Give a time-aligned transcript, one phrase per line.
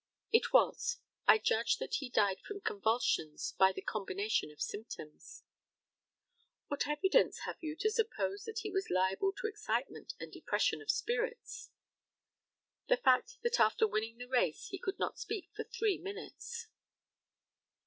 [0.31, 0.97] It was.
[1.27, 5.43] I judge that he died from convulsions by the combination of symptoms.
[6.69, 10.89] What evidence have you to suppose that he was liable to excitement and depression of
[10.89, 11.69] spirits?
[12.89, 16.65] The fact that after winning the race he could not speak for three minutes.